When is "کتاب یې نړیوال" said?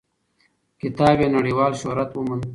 0.81-1.73